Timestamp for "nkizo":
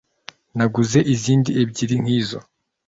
2.03-2.39